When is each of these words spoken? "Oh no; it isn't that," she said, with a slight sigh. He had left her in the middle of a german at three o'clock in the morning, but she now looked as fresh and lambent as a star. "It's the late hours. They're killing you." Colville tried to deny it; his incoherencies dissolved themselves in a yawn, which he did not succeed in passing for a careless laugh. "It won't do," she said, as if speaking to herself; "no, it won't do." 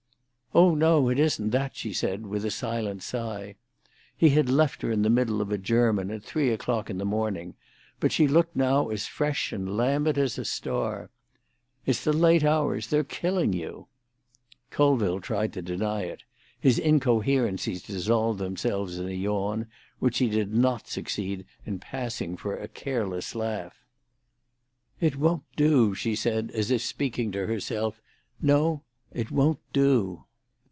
"Oh 0.53 0.75
no; 0.75 1.07
it 1.07 1.17
isn't 1.17 1.51
that," 1.51 1.77
she 1.77 1.93
said, 1.93 2.25
with 2.25 2.43
a 2.43 2.51
slight 2.51 3.01
sigh. 3.01 3.55
He 4.17 4.31
had 4.31 4.49
left 4.49 4.81
her 4.81 4.91
in 4.91 5.01
the 5.01 5.09
middle 5.09 5.39
of 5.39 5.49
a 5.49 5.57
german 5.57 6.11
at 6.11 6.25
three 6.25 6.49
o'clock 6.51 6.89
in 6.89 6.97
the 6.97 7.05
morning, 7.05 7.55
but 8.01 8.11
she 8.11 8.25
now 8.27 8.33
looked 8.81 8.91
as 8.91 9.07
fresh 9.07 9.53
and 9.53 9.77
lambent 9.77 10.17
as 10.17 10.37
a 10.37 10.43
star. 10.43 11.09
"It's 11.85 12.03
the 12.03 12.11
late 12.11 12.43
hours. 12.43 12.87
They're 12.87 13.05
killing 13.05 13.53
you." 13.53 13.87
Colville 14.71 15.21
tried 15.21 15.53
to 15.53 15.61
deny 15.61 16.01
it; 16.01 16.23
his 16.59 16.77
incoherencies 16.77 17.81
dissolved 17.81 18.37
themselves 18.39 18.99
in 18.99 19.07
a 19.07 19.13
yawn, 19.13 19.67
which 19.99 20.17
he 20.17 20.27
did 20.27 20.53
not 20.53 20.85
succeed 20.89 21.45
in 21.65 21.79
passing 21.79 22.35
for 22.35 22.57
a 22.57 22.67
careless 22.67 23.35
laugh. 23.35 23.77
"It 24.99 25.15
won't 25.15 25.43
do," 25.55 25.95
she 25.95 26.13
said, 26.13 26.51
as 26.53 26.71
if 26.71 26.81
speaking 26.81 27.31
to 27.31 27.47
herself; 27.47 28.01
"no, 28.41 28.83
it 29.13 29.31
won't 29.31 29.61
do." 29.71 30.25